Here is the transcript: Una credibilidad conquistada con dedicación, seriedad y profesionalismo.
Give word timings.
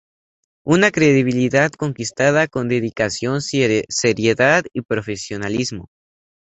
Una 0.63 0.89
credibilidad 0.89 1.69
conquistada 1.69 2.47
con 2.47 2.67
dedicación, 2.67 3.39
seriedad 3.41 4.65
y 4.73 4.81
profesionalismo. 4.81 5.89